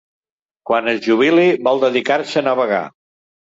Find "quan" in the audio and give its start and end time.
0.69-0.89